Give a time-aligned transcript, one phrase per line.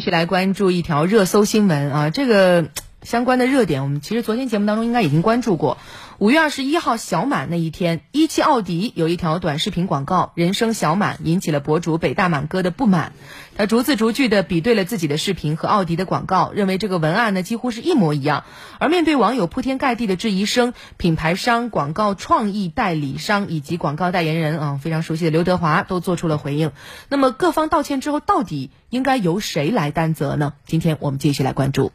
[0.00, 2.68] 继续来关注一条热搜新闻啊，这个
[3.02, 5.78] 相关的热点，我们其实昨天节目当中应该已经关注过。
[6.18, 13.12] 五月二十一号小满那一天，一汽奥迪有一条短视频广告“人生小满”，引起了博主北大满哥的不满。
[13.56, 18.44] 他逐字逐句的比对了自己的视频和奥迪的广告，认为这个文案呢几乎是一模一样。
[18.78, 26.72] 而面对网友铺天盖地的质疑声，品牌商、广告创意代理商以及广告代言人啊，非常熟悉的刘德华都做出了回应。
[27.08, 30.52] 那么各方道歉之后，到底应该由谁来担责呢？
[30.66, 31.92] 今天我们继续来关注。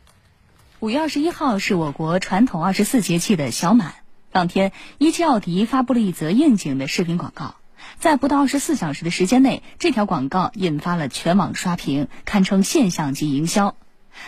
[0.86, 3.96] 五月二十一号是我国传统二十四节气的小满。
[4.32, 7.56] 当天，一汽奥迪发布了一则应景的视频广告，
[7.98, 13.74] 在不到二十四小时的时间内，这条广告引发了全网刷屏，堪称现象级营销。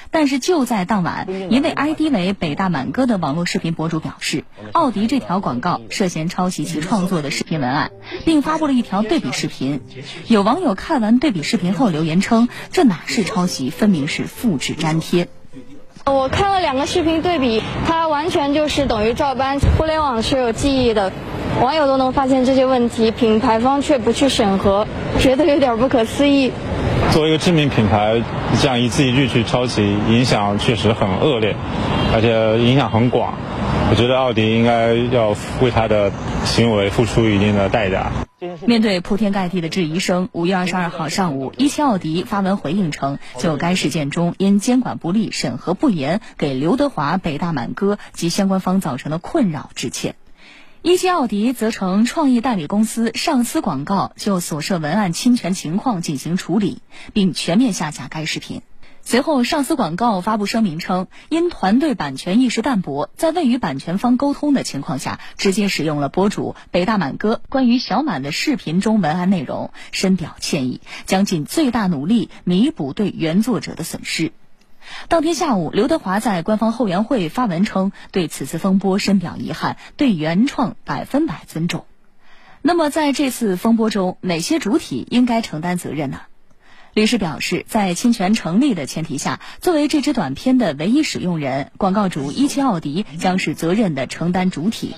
[0.10, 7.92] 但是就在当晚，一位 ID 为“北大满哥”的网络视频博主表示，奥迪这条广告涉嫌抄袭其创作的视频文案，
[8.26, 9.82] 并发布了一条对比视频。
[10.26, 15.30] 有网友看完对比视频后留言称：“这哪是抄袭，分明是复制粘贴。”
[16.10, 19.60] 我看了两个视频对比，它完全就是等于照搬。
[19.78, 21.12] 互联网是有记忆的，
[21.62, 24.88] 网友都能发现这些问题，品牌方却不去审核，
[25.20, 26.52] 觉得有点不可思议。
[27.12, 28.22] 作为一个知名品牌，
[28.62, 31.56] 这样一字一句去抄袭，影响确实很恶劣，
[32.14, 33.34] 而且影响很广。
[33.90, 36.12] 我觉得奥迪应该要为他的
[36.46, 38.12] 行为付出一定的代价。
[38.40, 50.16] 面对铺天盖地的质疑声，五月二十二号上午，一汽奥迪发文回应称，就该事件中因监管不力、审核不严，给刘德华、北大满哥及相关方造成的困扰致歉。
[50.84, 58.62] 一汽奥迪则称，创意代理公司上思广告就所涉文案侵权情况进行处理，并全面下架该视频。
[59.10, 74.34] 随后，上司广告发布声明称，因团队版权意识淡薄，在未与版权方沟通的情况下，直接使用了博主北大满哥关于小满的视频中文案内容，深表歉意，将尽最大努力弥补对原作者的损失。
[75.08, 81.86] 当天下午，刘德华在官方后援会发文称，对此次风波深表遗憾，对原创百分百尊重。
[82.62, 86.20] 那么，在这次风波中，哪些主体应该承担责任呢？
[86.98, 94.96] 律师表示，在侵权成立的前提下，作为这支短片的唯一使用人，广告主一汽奥迪将是责任的承担主体；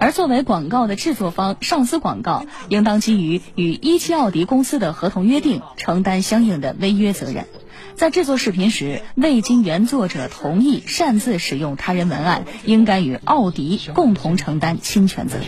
[0.00, 7.46] 而作为广告的制作方，上司广告应当基于与一汽奥迪公司的合同约定，承担相应的违约责任。
[7.94, 15.46] 在制作视频时，未经原作者同意擅自使用他人文案，应该与奥迪共同承担侵权责任。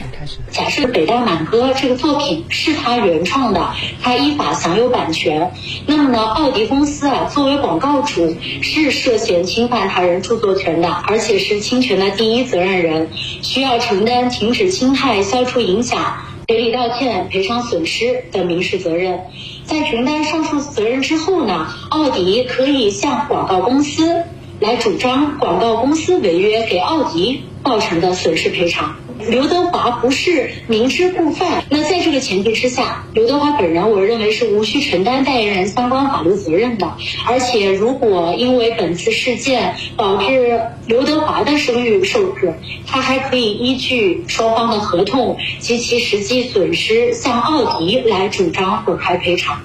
[0.50, 5.52] 假设北大满哥这个作品是他原创的，他依法享有版权，
[5.86, 13.08] 那么呢，奥迪公司啊作为广告主是涉嫌侵犯他人著作权的，而且是侵权的第一责任人，
[13.42, 16.24] 需要承担停止侵害、消除影响。
[16.46, 19.20] 赔礼道歉、赔偿损失的民事责任，
[19.68, 24.22] 在承担上述责任之后呢，奥迪可以向广告公司
[24.60, 28.96] 来主张广告公司违约给奥迪造成的损失赔偿。
[29.18, 36.94] 刘德华不是明知故犯，那在这个前提之下，刘德华本人我认为是无需承担代言人相关法律责任的。
[37.26, 42.54] 而且，如果因为本次事件导致刘德华的声誉受损，
[42.86, 49.60] 他还可以依据双方的合同及其实际损失，向奥迪来主张损害赔偿。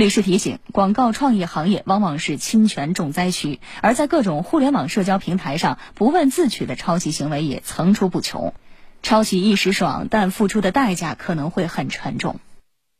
[0.00, 8.54] 律师提醒：广告创意行业往往是侵权重灾区，而在各种互联网社交平台上，不问自取的抄袭行为也层出不穷。
[9.02, 12.40] 抄袭一时爽，但付出的代价可能会很沉重。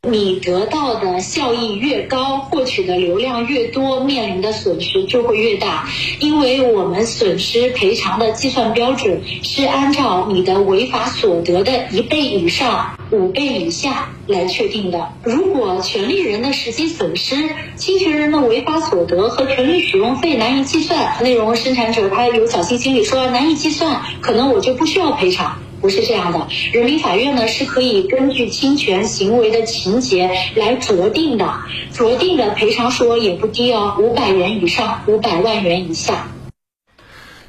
[0.08, 5.86] 你得到的效益越高，获取的流量越多，面临的损失就会越大。
[6.20, 15.12] 因为我们损失赔偿的计算标准是按照你的违法所得的一倍以上、五倍以下来确定的。
[15.22, 25.58] 如果权利人的实际损失、侵权人的违法所得和权利使用费难以计算，内容生产者他有侥幸心理，说难以计算，可能我就不需要赔偿。
[25.80, 36.28] 不是这样的，人民法院呢是可以根据侵权行为的情节来酌定的，酌定的赔偿数额也不低哦，五百元以上，五百万元以下。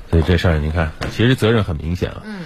[0.10, 2.24] 所以这事儿，你看，其实责任很明显了。
[2.26, 2.46] 嗯。